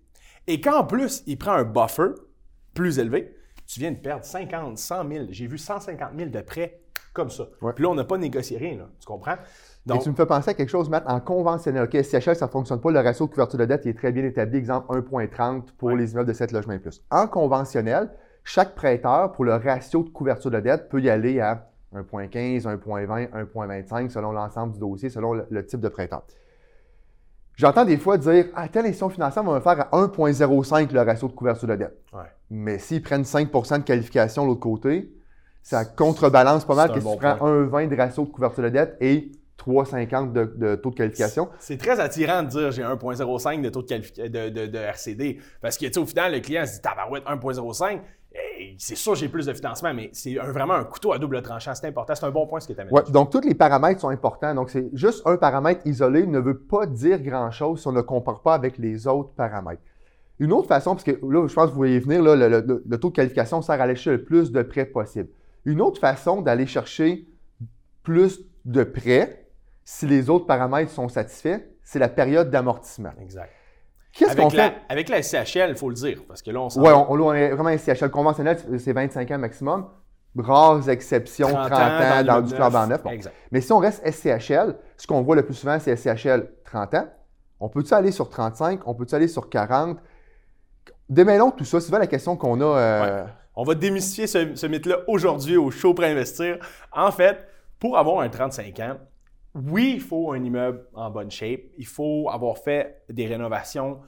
et 0.45 0.59
qu'en 0.59 0.83
plus, 0.83 1.23
il 1.25 1.37
prend 1.37 1.53
un 1.53 1.63
buffer 1.63 2.11
plus 2.73 2.99
élevé, 2.99 3.33
tu 3.65 3.79
viens 3.79 3.91
de 3.91 3.97
perdre 3.97 4.25
50, 4.25 4.77
100 4.77 5.09
000. 5.09 5.25
J'ai 5.29 5.47
vu 5.47 5.57
150 5.57 6.09
000 6.17 6.29
de 6.29 6.41
prêts 6.41 6.81
comme 7.13 7.29
ça. 7.29 7.43
Ouais. 7.61 7.73
Puis 7.73 7.83
là, 7.83 7.89
on 7.91 7.95
n'a 7.95 8.03
pas 8.03 8.17
négocié 8.17 8.57
rien, 8.57 8.77
là, 8.77 8.89
tu 8.99 9.05
comprends? 9.05 9.35
Et 9.93 9.99
tu 9.99 10.09
me 10.09 10.15
fais 10.15 10.25
penser 10.25 10.51
à 10.51 10.53
quelque 10.53 10.69
chose, 10.69 10.89
Matt, 10.89 11.03
en 11.07 11.19
conventionnel. 11.19 11.83
OK, 11.83 12.01
SCHL, 12.03 12.35
ça 12.35 12.45
ne 12.45 12.51
fonctionne 12.51 12.79
pas. 12.79 12.89
Le 12.91 12.99
ratio 13.01 13.25
de 13.27 13.31
couverture 13.31 13.59
de 13.59 13.65
dette 13.65 13.81
il 13.85 13.89
est 13.89 13.93
très 13.97 14.11
bien 14.13 14.23
établi. 14.23 14.57
Exemple, 14.57 14.87
1,30 14.97 15.73
pour 15.77 15.89
Ouais. 15.89 15.95
les 15.97 16.13
immeubles 16.13 16.27
de 16.29 16.33
7 16.33 16.51
logements 16.53 16.73
et 16.73 16.79
plus. 16.79 17.03
En 17.11 17.27
conventionnel, 17.27 18.09
chaque 18.45 18.75
prêteur, 18.75 19.31
pour 19.33 19.43
le 19.43 19.55
ratio 19.55 20.03
de 20.03 20.09
couverture 20.09 20.51
de 20.51 20.59
dette, 20.61 20.87
peut 20.89 21.01
y 21.01 21.09
aller 21.09 21.39
à 21.41 21.69
1,15, 21.93 22.63
1,20, 22.65 23.29
1,25 23.31 24.09
selon 24.09 24.31
l'ensemble 24.31 24.73
du 24.73 24.79
dossier, 24.79 25.09
selon 25.09 25.33
le, 25.33 25.45
le 25.49 25.65
type 25.65 25.81
de 25.81 25.89
prêteur. 25.89 26.23
J'entends 27.55 27.85
des 27.85 27.97
fois 27.97 28.17
dire 28.17 28.45
Ah, 28.55 28.67
telle 28.67 28.85
institution 28.85 29.09
financière 29.09 29.43
va 29.43 29.53
me 29.55 29.59
faire 29.59 29.79
à 29.79 29.89
1,05 29.91 30.91
le 30.91 31.01
ratio 31.01 31.27
de 31.27 31.33
couverture 31.33 31.67
de 31.67 31.75
dette. 31.75 31.97
Ouais. 32.13 32.21
Mais 32.49 32.79
s'ils 32.79 33.01
prennent 33.03 33.21
5% 33.23 33.79
de 33.79 33.83
qualification 33.83 34.43
de 34.43 34.47
l'autre 34.47 34.61
côté, 34.61 35.13
ça 35.63 35.85
contrebalance 35.85 36.65
pas 36.65 36.75
mal 36.75 36.89
que 36.91 36.97
un 36.97 36.99
si 36.99 37.03
bon 37.05 37.13
tu 37.13 37.19
prends 37.19 37.35
point. 37.37 37.63
1,20 37.65 37.87
de 37.89 37.95
ratio 37.95 38.25
de 38.25 38.29
couverture 38.29 38.63
de 38.63 38.69
dette 38.69 38.97
et 39.01 39.31
3,50 39.57 40.31
de, 40.33 40.53
de 40.57 40.75
taux 40.75 40.89
de 40.89 40.95
qualification. 40.95 41.47
C'est 41.59 41.77
très 41.77 41.99
attirant 41.99 42.43
de 42.43 42.49
dire 42.49 42.71
j'ai 42.71 42.81
1,05 42.83 43.61
de 43.61 43.69
taux 43.69 43.81
de, 43.81 44.27
de, 44.27 44.49
de- 44.49 44.65
de 44.67 44.77
RCD. 44.77 45.39
Parce 45.61 45.77
que, 45.77 45.85
tu 45.85 45.93
sais, 45.93 45.99
au 45.99 46.05
final, 46.05 46.33
le 46.33 46.39
client 46.41 46.65
se 46.65 46.73
dit 46.73 46.81
Tabarouette, 46.81 47.23
1,05. 47.25 47.99
Eh, 48.35 48.75
C'est 48.79 48.95
sûr, 48.95 49.13
j'ai 49.15 49.29
plus 49.29 49.45
de 49.45 49.53
financement, 49.53 49.93
mais 49.93 50.09
c'est 50.11 50.37
un- 50.39 50.51
vraiment 50.51 50.73
un 50.73 50.83
couteau 50.83 51.13
à 51.13 51.19
double 51.19 51.41
tranchant. 51.43 51.73
C'est 51.75 51.87
important. 51.87 52.13
C'est 52.15 52.25
un 52.25 52.31
bon 52.31 52.45
point 52.47 52.59
ce 52.59 52.67
que 52.67 52.73
tu 52.73 52.81
as 52.81 52.91
Ouais, 52.91 53.03
donc, 53.09 53.29
tous 53.29 53.41
les 53.41 53.53
paramètres 53.53 54.01
sont 54.01 54.09
importants. 54.09 54.53
Donc, 54.55 54.69
c'est 54.71 54.89
juste 54.93 55.21
un 55.25 55.37
paramètre 55.37 55.81
isolé 55.85 56.25
ne 56.25 56.39
veut 56.39 56.57
pas 56.57 56.85
dire 56.87 57.21
grand-chose 57.21 57.79
si 57.81 57.87
on 57.87 57.91
ne 57.91 57.97
le 57.97 58.03
compare 58.03 58.41
pas 58.41 58.55
avec 58.55 58.77
les 58.79 59.07
autres 59.07 59.29
paramètres. 59.35 59.81
Une 60.39 60.51
autre 60.51 60.67
façon, 60.67 60.91
parce 60.91 61.03
que 61.03 61.11
là, 61.11 61.47
je 61.47 61.53
pense 61.53 61.65
que 61.67 61.71
vous 61.71 61.77
voyez 61.77 61.99
venir, 61.99 62.21
là, 62.23 62.35
le, 62.35 62.49
le- 62.49 62.83
le 62.85 62.97
taux 62.99 63.09
de 63.11 63.15
qualification 63.15 63.61
sert 63.61 63.79
à 63.79 63.85
chercher 63.87 64.11
le 64.11 64.23
plus 64.23 64.51
de 64.51 64.63
prêts 64.63 64.85
possible. 64.85 65.29
Une 65.65 65.81
autre 65.81 65.99
façon 65.99 66.41
d'aller 66.41 66.67
chercher 66.67 67.27
plus 68.03 68.41
de 68.65 68.83
prêts, 68.83 69.47
si 69.85 70.07
les 70.07 70.29
autres 70.29 70.45
paramètres 70.45 70.91
sont 70.91 71.09
satisfaits, 71.09 71.59
c'est 71.83 71.99
la 71.99 72.09
période 72.09 72.49
d'amortissement. 72.49 73.11
Exact. 73.21 73.51
Qu'est-ce 74.13 74.35
qu'on 74.35 74.43
Avec 74.43 74.53
la, 74.53 74.69
fait? 74.69 74.77
avec 74.89 75.09
la 75.09 75.23
SCHL, 75.23 75.69
il 75.69 75.75
faut 75.75 75.89
le 75.89 75.95
dire, 75.95 76.23
parce 76.27 76.41
que 76.41 76.51
là, 76.51 76.61
on 76.61 76.69
s'en 76.69 76.81
Oui, 76.81 76.91
on, 76.91 77.33
est 77.33 77.49
vraiment 77.49 77.69
un 77.69 77.77
CHL 77.77 78.11
conventionnel, 78.11 78.57
c'est 78.77 78.93
25 78.93 79.31
ans 79.31 79.37
maximum. 79.39 79.87
Rares 80.37 80.89
exceptions, 80.89 81.49
30, 81.49 81.71
ans, 81.71 82.23
dans, 82.23 82.41
du 82.41 82.53
club 82.53 82.75
en 82.75 82.87
neuf. 82.87 83.03
Bon. 83.03 83.11
Mais 83.51 83.61
si 83.61 83.71
on 83.71 83.79
reste 83.79 84.03
SCHL, 84.07 84.75
ce 84.97 85.05
qu'on 85.05 85.21
voit 85.21 85.35
le 85.35 85.45
plus 85.45 85.53
souvent, 85.53 85.77
c'est 85.79 85.95
SCHL 85.95 86.49
30 86.65 86.93
ans. 86.95 87.07
On 87.59 87.69
peut-tu 87.69 87.93
aller 87.93 88.11
sur 88.11 88.29
35? 88.29 88.81
On 88.87 88.95
peut-tu 88.95 89.13
aller 89.13 89.27
sur 89.27 89.49
40? 89.49 89.97
Démêlons 91.07 91.51
tout 91.51 91.65
ça. 91.65 91.79
C'est 91.79 91.85
souvent 91.85 91.99
la 91.99 92.07
question 92.07 92.35
qu'on 92.35 92.61
a. 92.61 92.65
euh, 92.65 93.25
On 93.55 93.63
va 93.63 93.75
démystifier 93.75 94.27
ce, 94.27 94.65
mythe-là 94.67 94.99
aujourd'hui 95.07 95.57
au 95.57 95.69
show 95.69 95.93
pour 95.93 96.05
investir. 96.05 96.57
En 96.91 97.11
fait, 97.11 97.47
pour 97.79 97.97
avoir 97.97 98.21
un 98.21 98.29
35 98.29 98.79
ans, 98.79 98.97
oui, 99.53 99.93
il 99.95 100.01
faut 100.01 100.31
un 100.31 100.43
immeuble 100.43 100.85
en 100.93 101.11
bonne 101.11 101.29
shape. 101.29 101.61
Il 101.77 101.85
faut 101.85 102.29
avoir 102.31 102.57
fait 102.57 103.03
des 103.09 103.27
rénovations 103.27 103.99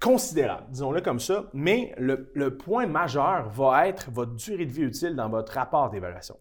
considérables, 0.00 0.66
disons-le 0.70 1.00
comme 1.00 1.18
ça. 1.18 1.46
Mais 1.52 1.92
le, 1.98 2.30
le 2.34 2.56
point 2.56 2.86
majeur 2.86 3.48
va 3.48 3.88
être 3.88 4.10
votre 4.12 4.34
durée 4.34 4.66
de 4.66 4.72
vie 4.72 4.82
utile 4.82 5.16
dans 5.16 5.28
votre 5.28 5.52
rapport 5.52 5.90
d'évaluation. 5.90 6.36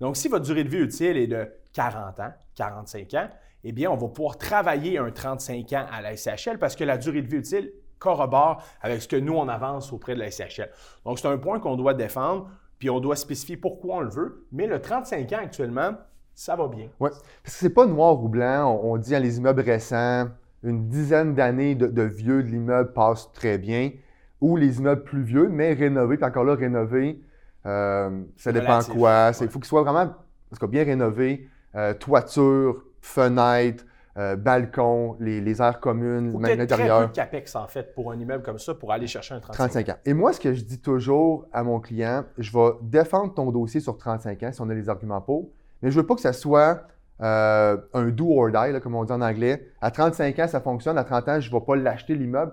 Donc, 0.00 0.18
si 0.18 0.28
votre 0.28 0.44
durée 0.44 0.64
de 0.64 0.68
vie 0.68 0.82
utile 0.82 1.16
est 1.16 1.26
de 1.26 1.48
40 1.72 2.20
ans, 2.20 2.32
45 2.56 3.14
ans, 3.14 3.28
eh 3.64 3.72
bien, 3.72 3.90
on 3.90 3.96
va 3.96 4.08
pouvoir 4.08 4.36
travailler 4.36 4.98
un 4.98 5.10
35 5.10 5.72
ans 5.72 5.86
à 5.90 6.02
la 6.02 6.16
SCHL 6.16 6.58
parce 6.58 6.76
que 6.76 6.84
la 6.84 6.98
durée 6.98 7.22
de 7.22 7.28
vie 7.28 7.38
utile 7.38 7.72
corrobore 7.98 8.62
avec 8.82 9.02
ce 9.02 9.08
que 9.08 9.16
nous, 9.16 9.34
on 9.34 9.48
avance 9.48 9.92
auprès 9.92 10.14
de 10.14 10.20
la 10.20 10.30
SCHL. 10.30 10.70
Donc, 11.04 11.18
c'est 11.18 11.28
un 11.28 11.38
point 11.38 11.60
qu'on 11.60 11.76
doit 11.76 11.94
défendre, 11.94 12.48
puis 12.78 12.90
on 12.90 13.00
doit 13.00 13.16
spécifier 13.16 13.56
pourquoi 13.56 13.96
on 13.96 14.00
le 14.00 14.10
veut. 14.10 14.46
Mais 14.52 14.66
le 14.66 14.80
35 14.80 15.32
ans 15.32 15.38
actuellement, 15.42 15.92
ça 16.34 16.56
va 16.56 16.68
bien. 16.68 16.88
ouais. 17.00 17.10
Parce 17.10 17.20
que 17.44 17.50
c'est 17.50 17.70
pas 17.70 17.86
noir 17.86 18.22
ou 18.22 18.28
blanc. 18.28 18.80
On, 18.82 18.96
dit 18.98 19.14
à 19.14 19.20
les 19.20 19.38
immeubles 19.38 19.62
récents, 19.62 20.28
une 20.62 20.88
dizaine 20.88 21.34
d'années 21.34 21.74
de, 21.74 21.86
de 21.86 22.02
vieux 22.02 22.42
de 22.42 22.48
l'immeuble 22.48 22.92
passe 22.92 23.32
très 23.32 23.58
bien. 23.58 23.90
Ou 24.40 24.56
les 24.56 24.78
immeubles 24.78 25.04
plus 25.04 25.22
vieux, 25.22 25.48
mais 25.48 25.72
rénovés, 25.72 26.16
puis 26.16 26.26
encore 26.26 26.44
là, 26.44 26.54
rénovés, 26.54 27.22
euh, 27.64 28.22
ça 28.36 28.52
dépend 28.52 28.80
quoi. 28.80 29.30
Il 29.40 29.48
faut 29.48 29.58
qu'ils 29.58 29.64
soient 29.66 29.82
vraiment 29.82 30.12
parce 30.50 30.60
que 30.60 30.66
bien 30.66 30.84
rénovés. 30.84 31.48
euh, 31.76 31.94
toiture, 31.94 32.82
fenêtre, 33.00 33.84
euh, 34.18 34.36
balcon, 34.36 35.16
les, 35.20 35.40
les 35.40 35.60
aires 35.60 35.78
communes, 35.78 36.32
même 36.32 36.40
peut-être 36.40 36.42
très 36.42 36.56
peu 36.56 36.82
l'intérieur. 36.82 37.08
de 37.08 37.12
capex, 37.12 37.54
en 37.54 37.66
fait, 37.66 37.94
pour 37.94 38.12
un 38.12 38.18
immeuble 38.18 38.42
comme 38.42 38.58
ça, 38.58 38.74
pour 38.74 38.92
aller 38.92 39.06
chercher 39.06 39.34
un 39.34 39.40
35, 39.40 39.68
35 39.68 39.88
ans. 39.90 39.98
Et 40.06 40.14
moi, 40.14 40.32
ce 40.32 40.40
que 40.40 40.54
je 40.54 40.62
dis 40.62 40.80
toujours 40.80 41.46
à 41.52 41.62
mon 41.62 41.80
client, 41.80 42.24
je 42.38 42.50
vais 42.50 42.70
défendre 42.82 43.34
ton 43.34 43.50
dossier 43.50 43.80
sur 43.80 43.98
35 43.98 44.42
ans 44.42 44.52
si 44.52 44.60
on 44.60 44.70
a 44.70 44.74
les 44.74 44.88
arguments 44.88 45.20
pour, 45.20 45.50
mais 45.82 45.90
je 45.90 45.96
veux 46.00 46.06
pas 46.06 46.14
que 46.14 46.22
ça 46.22 46.32
soit 46.32 46.82
euh, 47.20 47.76
un 47.94 48.08
do 48.08 48.30
or 48.30 48.48
die, 48.48 48.72
là, 48.72 48.80
comme 48.80 48.94
on 48.94 49.04
dit 49.04 49.12
en 49.12 49.20
anglais. 49.20 49.68
À 49.80 49.90
35 49.90 50.38
ans, 50.38 50.48
ça 50.48 50.60
fonctionne. 50.60 50.98
À 50.98 51.04
30 51.04 51.28
ans, 51.28 51.40
je 51.40 51.52
ne 51.52 51.58
vais 51.58 51.64
pas 51.64 51.76
l'acheter 51.76 52.14
l'immeuble. 52.14 52.52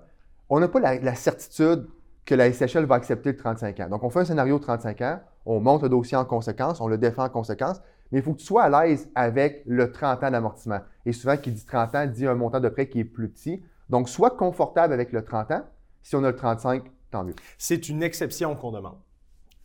On 0.50 0.60
n'a 0.60 0.68
pas 0.68 0.80
la, 0.80 1.00
la 1.00 1.15
certitude 1.15 1.88
que 2.25 2.36
la 2.36 2.51
SHL 2.51 2.86
va 2.86 2.95
accepter 2.95 3.31
le 3.31 3.38
35 3.38 3.80
ans. 3.81 3.89
Donc, 3.89 4.04
on 4.04 4.10
fait 4.10 4.19
un 4.19 4.25
scénario 4.25 4.57
de 4.57 4.63
35 4.63 5.01
ans, 5.01 5.19
on 5.45 5.60
monte 5.60 5.83
le 5.83 5.89
dossier 5.89 6.15
en 6.18 6.25
conséquence, 6.25 6.80
on 6.80 6.88
le 6.88 6.98
défend 6.98 7.25
en 7.25 7.30
conséquence, 7.30 7.81
mais 8.13 8.19
il 8.19 8.21
faut 8.21 8.33
que 8.33 8.39
tu 8.39 8.45
sois 8.45 8.65
à 8.65 8.86
l'aise 8.86 9.10
avec 9.15 9.63
le 9.65 9.92
30 9.92 10.24
ans 10.24 10.30
d'amortissement. 10.30 10.81
Et 11.04 11.13
souvent, 11.13 11.36
qui 11.36 11.51
dit 11.51 11.65
30 11.65 11.95
ans 11.95 12.06
dit 12.06 12.27
un 12.27 12.36
montant 12.36 12.60
de 12.60 12.69
prêt 12.69 12.88
qui 12.88 13.00
est 13.00 13.06
plus 13.06 13.27
petit. 13.27 13.63
Donc, 13.89 14.07
sois 14.07 14.30
confortable 14.30 14.94
avec 14.94 15.12
le 15.12 15.25
30 15.25 15.50
ans. 15.50 15.63
Si 16.04 16.15
on 16.15 16.24
a 16.24 16.30
le 16.30 16.36
35, 16.36 16.83
tant 17.10 17.24
mieux. 17.24 17.33
C'est 17.57 17.89
une 17.89 18.04
exception 18.04 18.56
qu'on 18.56 18.71
demande. 18.71 19.00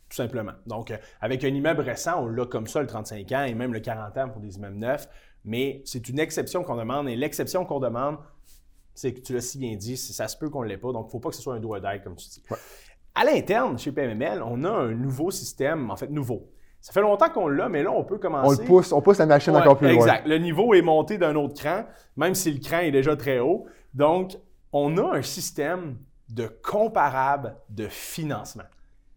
Tout 0.09 0.15
simplement. 0.15 0.53
Donc, 0.65 0.89
euh, 0.89 0.97
avec 1.21 1.43
un 1.43 1.49
immeuble 1.49 1.81
récent, 1.81 2.23
on 2.23 2.25
l'a 2.25 2.47
comme 2.47 2.65
ça, 2.65 2.81
le 2.81 2.87
35 2.87 3.31
ans, 3.33 3.43
et 3.43 3.53
même 3.53 3.71
le 3.71 3.81
40 3.81 4.17
ans 4.17 4.29
pour 4.29 4.41
des 4.41 4.55
immeubles 4.55 4.79
neufs. 4.79 5.07
Mais 5.45 5.83
c'est 5.85 6.09
une 6.09 6.17
exception 6.17 6.63
qu'on 6.63 6.75
demande. 6.75 7.07
Et 7.07 7.15
l'exception 7.15 7.65
qu'on 7.65 7.79
demande, 7.79 8.17
c'est 8.95 9.13
que 9.13 9.19
tu 9.19 9.31
l'as 9.31 9.41
si 9.41 9.59
bien 9.59 9.75
dit, 9.75 9.95
ça 9.95 10.27
se 10.27 10.35
peut 10.35 10.49
qu'on 10.49 10.63
ne 10.63 10.69
l'ait 10.69 10.77
pas. 10.77 10.91
Donc, 10.91 11.03
il 11.03 11.07
ne 11.09 11.11
faut 11.11 11.19
pas 11.19 11.29
que 11.29 11.35
ce 11.35 11.43
soit 11.43 11.53
un 11.53 11.59
doigt 11.59 11.79
d'ail, 11.79 12.01
comme 12.01 12.15
tu 12.15 12.27
dis. 12.27 12.41
Ouais. 12.49 12.57
À 13.13 13.25
l'interne, 13.25 13.77
chez 13.77 13.91
PMML, 13.91 14.41
on 14.41 14.63
a 14.63 14.71
un 14.71 14.91
nouveau 14.91 15.29
système, 15.29 15.91
en 15.91 15.95
fait, 15.95 16.07
nouveau. 16.07 16.49
Ça 16.81 16.93
fait 16.93 17.01
longtemps 17.01 17.29
qu'on 17.29 17.47
l'a, 17.47 17.67
mais 17.67 17.83
là, 17.83 17.91
on 17.91 18.03
peut 18.03 18.17
commencer. 18.17 18.47
On 18.47 18.61
le 18.61 18.65
pousse, 18.65 18.91
on 18.93 19.01
pousse 19.01 19.17
la 19.17 19.25
machine 19.25 19.53
Ouais, 19.53 19.61
encore 19.61 19.77
plus 19.77 19.91
loin. 19.91 20.05
Exact. 20.05 20.27
Le 20.27 20.37
niveau 20.37 20.73
est 20.73 20.81
monté 20.81 21.17
d'un 21.17 21.35
autre 21.35 21.59
cran, 21.59 21.83
même 22.15 22.35
si 22.35 22.51
le 22.51 22.59
cran 22.59 22.79
est 22.79 22.91
déjà 22.91 23.15
très 23.15 23.39
haut. 23.39 23.65
Donc, 23.93 24.37
on 24.71 24.97
a 24.97 25.17
un 25.17 25.21
système 25.21 25.97
de 26.29 26.47
comparable 26.63 27.55
de 27.69 27.87
financement. 27.87 28.63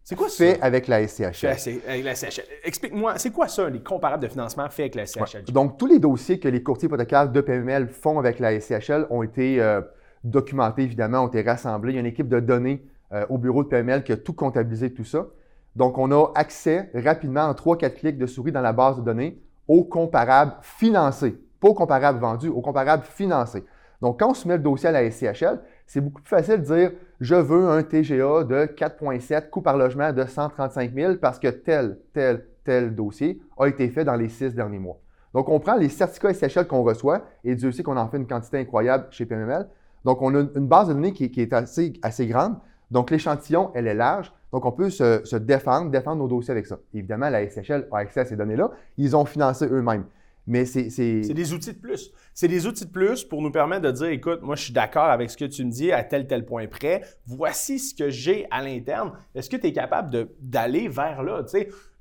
C'est 0.03 0.15
quoi 0.15 0.27
ça? 0.27 0.43
Fait 0.43 0.61
avec 0.61 0.87
la 0.87 1.07
SCHL. 1.07 1.55
Fait 1.55 1.81
avec 1.87 2.03
la 2.03 2.15
CHL. 2.15 2.43
Explique-moi, 2.65 3.17
c'est 3.17 3.31
quoi 3.31 3.47
ça, 3.47 3.69
les 3.69 3.81
comparables 3.81 4.23
de 4.23 4.27
financement 4.27 4.67
faits 4.69 4.79
avec 4.79 4.95
la 4.95 5.05
CHL? 5.05 5.45
Donc, 5.45 5.77
tous 5.77 5.85
les 5.85 5.99
dossiers 5.99 6.39
que 6.39 6.49
les 6.49 6.61
courtiers 6.61 6.87
hypothécaires 6.87 7.29
de 7.29 7.39
PML 7.39 7.87
font 7.87 8.19
avec 8.19 8.39
la 8.39 8.59
SCHL 8.59 9.07
ont 9.09 9.23
été 9.23 9.61
euh, 9.61 9.79
documentés, 10.25 10.83
évidemment, 10.83 11.23
ont 11.23 11.27
été 11.27 11.41
rassemblés. 11.41 11.93
Il 11.93 11.95
y 11.95 11.97
a 11.97 12.01
une 12.01 12.05
équipe 12.05 12.27
de 12.27 12.41
données 12.41 12.83
euh, 13.13 13.25
au 13.29 13.37
bureau 13.37 13.63
de 13.63 13.69
PML 13.69 14.03
qui 14.03 14.11
a 14.11 14.17
tout 14.17 14.33
comptabilisé, 14.33 14.93
tout 14.93 15.05
ça. 15.05 15.27
Donc, 15.75 15.97
on 15.97 16.11
a 16.11 16.31
accès 16.35 16.91
rapidement, 16.93 17.45
en 17.45 17.53
3-4 17.53 17.93
clics 17.95 18.17
de 18.17 18.25
souris 18.25 18.51
dans 18.51 18.61
la 18.61 18.73
base 18.73 18.97
de 18.97 19.01
données, 19.01 19.41
aux 19.67 19.83
comparables 19.83 20.55
financés. 20.61 21.37
Pas 21.59 21.69
aux 21.69 21.73
comparables 21.73 22.19
vendus, 22.19 22.49
aux 22.49 22.61
comparables 22.61 23.03
financés. 23.03 23.63
Donc, 24.01 24.19
quand 24.19 24.31
on 24.31 24.33
soumet 24.33 24.57
le 24.57 24.63
dossier 24.63 24.89
à 24.89 24.91
la 24.91 25.09
SCHL, 25.09 25.61
c'est 25.87 26.01
beaucoup 26.01 26.21
plus 26.21 26.29
facile 26.29 26.57
de 26.57 26.65
dire 26.65 26.91
je 27.21 27.35
veux 27.35 27.69
un 27.69 27.83
TGA 27.83 28.43
de 28.43 28.65
4,7 28.65 29.49
coût 29.49 29.61
par 29.61 29.77
logement 29.77 30.11
de 30.11 30.25
135 30.25 30.93
000 30.93 31.15
parce 31.15 31.39
que 31.39 31.47
tel, 31.47 31.99
tel, 32.11 32.45
tel 32.65 32.93
dossier 32.93 33.41
a 33.57 33.67
été 33.67 33.89
fait 33.89 34.03
dans 34.03 34.15
les 34.15 34.27
six 34.27 34.53
derniers 34.53 34.79
mois. 34.79 34.99
Donc, 35.33 35.47
on 35.47 35.59
prend 35.59 35.75
les 35.75 35.89
certificats 35.89 36.33
SCHL 36.33 36.67
qu'on 36.67 36.83
reçoit 36.83 37.21
et 37.45 37.55
Dieu 37.55 37.71
sait 37.71 37.81
qu'on 37.81 37.95
en 37.95 38.07
fait 38.09 38.17
une 38.17 38.27
quantité 38.27 38.59
incroyable 38.59 39.07
chez 39.09 39.25
PMML. 39.25 39.67
Donc, 40.05 40.21
on 40.21 40.35
a 40.35 40.39
une 40.39 40.67
base 40.67 40.89
de 40.89 40.93
données 40.93 41.13
qui, 41.13 41.23
est 41.23 41.53
assez, 41.53 41.93
assez 42.01 42.27
grande. 42.27 42.57
Donc, 42.91 43.09
l'échantillon, 43.09 43.71
elle 43.73 43.87
est 43.87 43.93
large. 43.93 44.33
Donc, 44.53 44.65
on 44.65 44.71
peut 44.71 44.91
se, 44.91 45.35
défendre, 45.35 45.89
défendre 45.89 46.17
nos 46.21 46.27
dossiers 46.27 46.51
avec 46.51 46.67
ça. 46.67 46.77
Évidemment, 46.93 47.27
la 47.29 47.49
SCHL 47.49 47.87
a 47.91 47.97
accès 47.97 48.19
à 48.19 48.25
ces 48.25 48.35
données-là. 48.35 48.69
Ils 48.97 49.15
ont 49.17 49.25
financé 49.25 49.65
eux-mêmes. 49.65 50.05
Mais 50.45 50.65
c'est. 50.65 50.89
c'est- 50.91 51.33
des 51.33 51.53
outils 51.53 51.73
de 51.73 51.79
plus. 51.79 52.11
C'est 52.35 52.47
des 52.47 52.67
outils 52.67 52.85
de 52.85 52.91
plus 52.91 53.23
pour 53.23 53.41
nous 53.41 53.49
permettre 53.49 53.81
de 53.81 53.91
dire, 53.91 54.07
écoute, 54.09 54.41
moi, 54.43 54.55
je 54.55 54.65
suis 54.65 54.73
d'accord 54.73 55.05
avec 55.05 55.31
ce 55.31 55.37
que 55.37 55.45
tu 55.45 55.65
me 55.65 55.71
dis 55.71 55.91
à 55.91 56.03
tel, 56.03 56.27
tel 56.27 56.45
point 56.45 56.67
près. 56.67 57.01
Voici 57.25 57.79
ce 57.79 57.95
que 57.95 58.09
j'ai 58.09 58.45
à 58.51 58.61
l'interne. 58.61 59.13
Est-ce 59.33 59.49
que 59.49 59.57
tu 59.57 59.67
es 59.67 59.73
capable 59.73 60.27
d'aller 60.39 60.87
vers 60.87 61.23
là? 61.23 61.43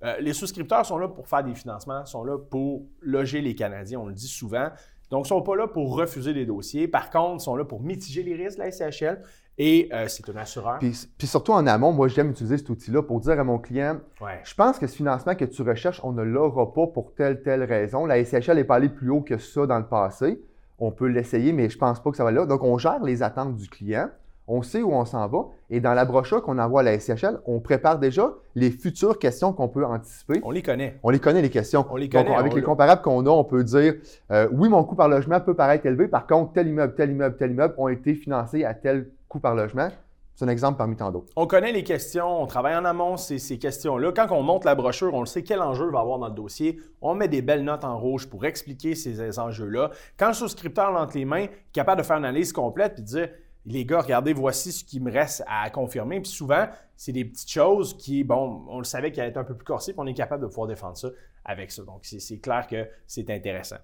Euh, 0.05 0.17
les 0.21 0.33
souscripteurs 0.35 0.85
sont 0.85 0.99
là 0.99 1.09
pour 1.09 1.29
faire 1.29 1.45
des 1.45 1.55
financements, 1.55 2.05
sont 2.05 2.25
là 2.25 2.37
pour 2.37 2.83
loger 3.01 3.41
les 3.41 3.55
Canadiens, 3.55 4.01
on 4.01 4.07
le 4.07 4.15
dit 4.15 4.27
souvent. 4.29 4.69
Donc, 5.11 5.21
ils 5.21 5.33
ne 5.33 5.39
sont 5.39 5.43
pas 5.43 5.55
là 5.57 5.69
pour 5.69 5.95
refuser 5.97 6.33
des 6.35 6.47
dossiers. 6.47 6.89
Par 6.89 7.11
contre, 7.11 7.43
ils 7.43 7.45
sont 7.45 7.55
là 7.55 7.65
pour 7.65 7.83
mitiger 7.83 8.23
les 8.23 8.35
risques 8.35 8.59
de 8.59 8.63
la 8.63 8.71
SCHL. 8.73 9.23
Et 9.59 9.89
euh, 9.93 10.07
c'est 10.09 10.29
un 10.31 10.37
assureur. 10.37 10.79
Puis, 10.79 11.07
puis 11.19 11.27
surtout 11.27 11.53
en 11.53 11.67
amont, 11.67 11.93
moi, 11.93 12.09
j'aime 12.09 12.31
utiliser 12.31 12.57
cet 12.59 12.71
outil-là 12.71 13.03
pour 13.03 13.21
dire 13.21 13.39
à 13.39 13.45
mon 13.45 13.59
client 13.59 13.99
Ouais. 14.21 14.41
Je 14.45 14.55
pense 14.55 14.79
que 14.79 14.87
ce 14.87 14.97
financement 14.97 15.35
que 15.35 15.45
tu 15.45 15.63
recherches, 15.63 16.01
on 16.05 16.13
ne 16.13 16.23
l'aura 16.23 16.73
pas 16.73 16.87
pour 16.87 17.13
telle, 17.15 17.43
telle 17.43 17.63
raison. 17.65 18.07
La 18.07 18.25
SCHL 18.25 18.55
n'est 18.57 18.65
pas 18.65 18.77
allée 18.77 18.89
plus 18.89 19.11
haut 19.11 19.21
que 19.21 19.37
ça 19.39 19.67
dans 19.67 19.79
le 19.79 19.87
passé. 19.87 20.41
On 20.79 20.91
peut 20.91 21.07
l'essayer, 21.07 21.53
mais 21.53 21.69
je 21.69 21.77
ne 21.77 21.81
pense 21.81 22.03
pas 22.03 22.11
que 22.11 22.17
ça 22.17 22.25
va 22.25 22.31
là. 22.33 22.47
Donc, 22.47 22.65
on 22.65 22.79
gère 22.79 23.03
les 23.05 23.23
attentes 23.23 23.57
du 23.57 23.69
client. 23.69 24.09
On 24.49 24.63
sait 24.63 24.83
où 24.83 24.93
on 24.93 25.05
s'en 25.05 25.29
va. 25.29 25.47
Et 25.71 25.79
dans 25.81 25.95
la 25.95 26.05
brochure 26.05 26.43
qu'on 26.43 26.59
envoie 26.59 26.81
à 26.81 26.83
la 26.83 26.99
SCHL, 26.99 27.41
on 27.47 27.61
prépare 27.61 27.99
déjà 28.01 28.33
les 28.57 28.71
futures 28.73 29.19
questions 29.19 29.53
qu'on 29.53 29.69
peut 29.69 29.85
anticiper. 29.85 30.41
On 30.43 30.51
les 30.51 30.63
connaît. 30.63 30.99
On 31.05 31.11
les 31.11 31.21
connaît, 31.21 31.43
les 31.43 31.51
questions. 31.51 31.87
On 31.91 31.97
les 31.97 32.09
connaît. 32.09 32.25
Donc, 32.25 32.37
avec 32.39 32.53
on 32.53 32.57
les 32.57 32.61
le- 32.63 32.67
comparables 32.67 33.03
qu'on 33.03 33.25
a, 33.27 33.31
on 33.31 33.45
peut 33.45 33.63
dire 33.63 33.95
euh, 34.33 34.49
oui, 34.51 34.69
mon 34.69 34.83
coût 34.83 34.97
par 34.97 35.09
logement 35.09 35.41
peut 35.41 35.55
paraître 35.55 35.87
élevé. 35.87 36.09
Par 36.09 36.27
contre, 36.27 36.55
tel 36.55 36.67
immeuble, 36.69 36.95
tel 36.97 37.13
immeuble, 37.13 37.37
tel 37.37 37.53
immeuble 37.53 37.75
ont 37.79 37.89
été 37.89 38.15
financés 38.15 38.65
à 38.65 38.75
tel 38.75 39.11
par 39.41 39.55
logement. 39.55 39.89
C'est 40.35 40.47
un 40.47 40.49
exemple 40.49 40.79
parmi 40.79 40.97
tant 40.97 41.11
d'autres. 41.11 41.31
On 41.37 41.47
connaît 41.47 41.73
les 41.73 41.85
questions, 41.85 42.41
on 42.41 42.47
travaille 42.47 42.75
en 42.75 42.85
amont 42.87 43.17
ces, 43.17 43.59
questions-là. 43.59 44.12
Quand 44.12 44.29
on 44.31 44.43
monte 44.43 44.65
la 44.65 44.75
brochure, 44.75 45.12
on 45.12 45.21
le 45.21 45.27
sait 45.27 45.43
quel 45.43 45.61
enjeu 45.61 45.91
va 45.91 46.01
avoir 46.01 46.19
dans 46.19 46.29
le 46.29 46.35
dossier. 46.35 46.81
On 47.03 47.15
met 47.15 47.29
des 47.29 47.43
belles 47.43 47.65
notes 47.65 47.85
en 47.85 47.99
rouge 47.99 48.29
pour 48.29 48.47
expliquer 48.47 48.95
ces 48.95 49.39
enjeux-là. 49.39 49.91
Quand 50.17 50.29
le 50.29 50.35
souscripteur 50.35 50.95
entre 50.97 51.19
les 51.19 51.27
mains, 51.27 51.47
capable 51.73 52.01
de 52.01 52.07
faire 52.07 52.17
une 52.17 52.25
analyse 52.25 52.53
complète 52.53 52.99
et 52.99 53.03
de 53.03 53.07
dire 53.07 53.29
les 53.65 53.85
gars, 53.85 54.01
regardez, 54.01 54.33
voici 54.33 54.73
ce 54.73 54.85
qui 54.85 55.01
me 55.01 55.12
reste 55.12 55.45
à 55.47 55.69
confirmer. 55.71 56.21
Puis 56.21 56.31
souvent, 56.31 56.67
c'est 56.97 57.12
des 57.12 57.25
petites 57.25 57.51
choses 57.51 57.97
qui, 57.97 58.25
bon, 58.25 58.65
on 58.69 58.79
le 58.79 58.85
savait 58.85 59.12
qu'il 59.12 59.21
allait 59.21 59.31
être 59.31 59.37
un 59.37 59.45
peu 59.45 59.55
plus 59.55 59.65
corsé, 59.65 59.93
puis 59.93 60.01
on 60.01 60.07
est 60.07 60.15
capable 60.15 60.43
de 60.43 60.49
pouvoir 60.49 60.67
défendre 60.67 60.97
ça 60.97 61.09
avec 61.45 61.71
ça. 61.71 61.83
Donc, 61.85 62.01
c'est 62.05 62.39
clair 62.39 62.67
que 62.67 62.89
c'est 63.07 63.31
intéressant. 63.31 63.77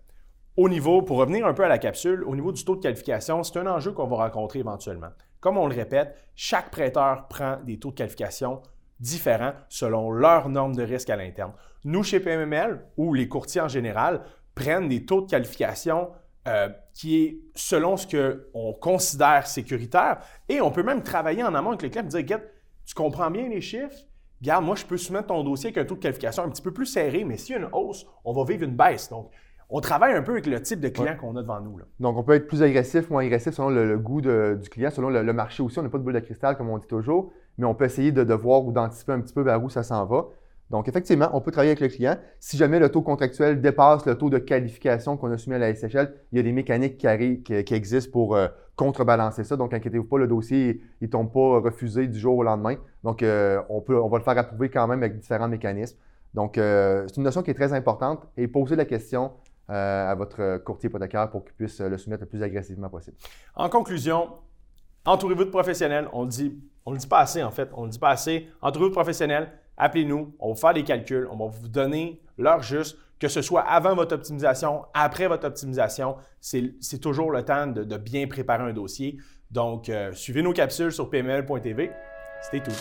Au 0.56 0.68
niveau, 0.68 1.02
pour 1.02 1.18
revenir 1.18 1.46
un 1.46 1.54
peu 1.54 1.64
à 1.64 1.68
la 1.68 1.78
capsule, 1.78 2.24
au 2.24 2.34
niveau 2.34 2.50
du 2.50 2.64
taux 2.64 2.74
de 2.74 2.80
qualification, 2.80 3.44
c'est 3.44 3.58
un 3.58 3.66
enjeu 3.68 3.92
qu'on 3.92 4.08
va 4.08 4.16
rencontrer 4.16 4.58
éventuellement. 4.58 5.10
Comme 5.40 5.56
on 5.56 5.66
le 5.66 5.74
répète, 5.74 6.16
chaque 6.34 6.70
prêteur 6.70 7.28
prend 7.28 7.58
des 7.64 7.78
taux 7.78 7.90
de 7.90 7.96
qualification 7.96 8.62
différents 9.00 9.52
selon 9.68 10.10
leurs 10.10 10.48
normes 10.48 10.74
de 10.74 10.82
risque 10.82 11.10
à 11.10 11.16
l'interne. 11.16 11.52
Nous, 11.84 12.02
chez 12.02 12.20
PMML, 12.20 12.84
ou 12.96 13.14
les 13.14 13.28
courtiers 13.28 13.60
en 13.60 13.68
général, 13.68 14.22
prennent 14.54 14.88
des 14.88 15.04
taux 15.04 15.20
de 15.20 15.30
qualification 15.30 16.10
euh, 16.48 16.68
qui 16.94 17.22
est 17.22 17.40
selon 17.54 17.96
ce 17.96 18.06
qu'on 18.06 18.72
considère 18.72 19.46
sécuritaire. 19.46 20.18
Et 20.48 20.60
on 20.60 20.70
peut 20.70 20.82
même 20.82 21.02
travailler 21.02 21.44
en 21.44 21.54
amont 21.54 21.70
avec 21.70 21.82
les 21.82 21.90
clients 21.90 22.08
et 22.08 22.22
dire, 22.22 22.40
tu 22.84 22.94
comprends 22.94 23.30
bien 23.30 23.48
les 23.48 23.60
chiffres? 23.60 24.06
Regarde, 24.40 24.64
moi, 24.64 24.76
je 24.76 24.84
peux 24.84 24.96
soumettre 24.96 25.28
ton 25.28 25.42
dossier 25.44 25.68
avec 25.68 25.78
un 25.78 25.84
taux 25.84 25.96
de 25.96 26.00
qualification 26.00 26.44
un 26.44 26.48
petit 26.48 26.62
peu 26.62 26.72
plus 26.72 26.86
serré, 26.86 27.24
mais 27.24 27.36
s'il 27.36 27.56
y 27.56 27.58
a 27.58 27.60
une 27.60 27.68
hausse, 27.72 28.06
on 28.24 28.32
va 28.32 28.44
vivre 28.44 28.64
une 28.64 28.76
baisse. 28.76 29.08
Donc, 29.08 29.30
on 29.70 29.80
travaille 29.80 30.14
un 30.14 30.22
peu 30.22 30.32
avec 30.32 30.46
le 30.46 30.60
type 30.62 30.80
de 30.80 30.88
client 30.88 31.14
qu'on 31.20 31.36
a 31.36 31.42
devant 31.42 31.60
nous. 31.60 31.76
Là. 31.78 31.84
Donc, 32.00 32.16
on 32.16 32.22
peut 32.22 32.32
être 32.34 32.46
plus 32.46 32.62
agressif, 32.62 33.10
moins 33.10 33.22
agressif 33.24 33.52
selon 33.54 33.68
le, 33.70 33.86
le 33.86 33.98
goût 33.98 34.20
de- 34.20 34.58
du 34.60 34.68
client, 34.70 34.90
selon 34.90 35.10
le, 35.10 35.22
le 35.22 35.32
marché 35.32 35.62
aussi. 35.62 35.78
On 35.78 35.82
n'a 35.82 35.88
pas 35.90 35.98
de 35.98 36.02
boule 36.04 36.14
de 36.14 36.20
cristal, 36.20 36.56
comme 36.56 36.70
on 36.70 36.78
dit 36.78 36.86
toujours, 36.86 37.32
mais 37.58 37.66
on 37.66 37.74
peut 37.74 37.84
essayer 37.84 38.10
de, 38.12 38.24
de 38.24 38.34
voir 38.34 38.64
ou 38.64 38.72
d'anticiper 38.72 39.12
un 39.12 39.20
petit 39.20 39.34
peu 39.34 39.42
vers 39.42 39.62
où 39.62 39.68
ça 39.68 39.82
s'en 39.82 40.06
va. 40.06 40.26
Donc, 40.70 40.86
effectivement, 40.88 41.28
on 41.32 41.40
peut 41.40 41.50
travailler 41.50 41.70
avec 41.72 41.80
le 41.80 41.88
client. 41.88 42.16
Si 42.40 42.56
jamais 42.56 42.78
le 42.78 42.90
taux 42.90 43.02
contractuel 43.02 43.60
dépasse 43.60 44.04
le 44.06 44.16
taux 44.16 44.28
de 44.30 44.38
qualification 44.38 45.16
qu'on 45.16 45.30
a 45.32 45.38
soumis 45.38 45.56
à 45.56 45.58
la 45.58 45.74
SHL, 45.74 46.14
il 46.32 46.36
y 46.36 46.40
a 46.40 46.42
des 46.42 46.52
mécaniques 46.52 46.98
qui, 46.98 47.06
arrivent- 47.06 47.42
qui- 47.42 47.64
qui 47.64 47.74
existent 47.74 48.10
pour 48.12 48.36
euh, 48.36 48.48
contrebalancer 48.76 49.44
ça. 49.44 49.56
Donc, 49.56 49.74
inquiétez-vous 49.74 50.04
pas, 50.04 50.18
le 50.18 50.26
dossier, 50.28 50.80
il 51.00 51.06
ne 51.08 51.10
tombe 51.10 51.32
pas 51.32 51.60
refusé 51.60 52.06
du 52.06 52.18
jour 52.18 52.36
au 52.36 52.42
lendemain. 52.42 52.76
Donc, 53.04 53.22
euh, 53.22 53.60
on, 53.68 53.80
peut, 53.80 53.98
on 54.00 54.08
va 54.08 54.18
le 54.18 54.24
faire 54.24 54.36
approuver 54.38 54.68
quand 54.70 54.86
même 54.86 55.02
avec 55.02 55.18
différents 55.18 55.48
mécanismes. 55.48 55.96
Donc, 56.34 56.58
euh, 56.58 57.04
c'est 57.08 57.16
une 57.16 57.22
notion 57.24 57.42
qui 57.42 57.50
est 57.50 57.54
très 57.54 57.72
importante 57.72 58.26
et 58.36 58.46
posez 58.46 58.76
la 58.76 58.84
question 58.84 59.32
à 59.68 60.14
votre 60.14 60.58
courtier 60.58 60.88
hypothécaire 60.88 61.30
pour 61.30 61.44
qu'il 61.44 61.54
puisse 61.54 61.80
euh, 61.80 61.88
le 61.88 61.98
soumettre 61.98 62.22
le 62.22 62.28
plus 62.28 62.42
agressivement 62.42 62.88
possible. 62.88 63.16
En 63.54 63.68
conclusion, 63.68 64.30
entourez-vous 65.04 65.44
de 65.44 65.50
professionnels. 65.50 66.08
On 66.12 66.22
le 66.22 66.28
dit, 66.28 66.58
on 66.86 66.92
le 66.92 66.98
dit 66.98 67.06
pas 67.06 67.20
assez 67.20 67.42
en 67.42 67.50
fait. 67.50 67.68
On 67.74 67.84
le 67.84 67.90
dit 67.90 67.98
pas 67.98 68.10
assez. 68.10 68.48
Entourez-vous 68.62 68.90
de 68.90 68.94
professionnels. 68.94 69.52
Appelez-nous. 69.76 70.34
On 70.38 70.52
va 70.52 70.54
faire 70.54 70.74
des 70.74 70.84
calculs. 70.84 71.28
On 71.30 71.36
va 71.36 71.46
vous 71.46 71.68
donner 71.68 72.22
l'heure 72.38 72.62
juste. 72.62 72.96
Que 73.18 73.26
ce 73.26 73.42
soit 73.42 73.62
avant 73.62 73.96
votre 73.96 74.14
optimisation, 74.14 74.84
après 74.94 75.26
votre 75.26 75.44
optimisation, 75.44 76.18
c'est 76.40 77.00
toujours 77.00 77.32
le 77.32 77.44
temps 77.44 77.66
de, 77.66 77.82
de 77.82 77.96
bien 77.96 78.28
préparer 78.28 78.62
un 78.62 78.72
dossier. 78.72 79.18
Donc, 79.50 79.88
euh, 79.88 80.12
suivez 80.12 80.42
nos 80.42 80.52
capsules 80.52 80.92
sur 80.92 81.10
pml.tv. 81.10 81.90
C'était 82.42 82.62
tout. 82.62 82.76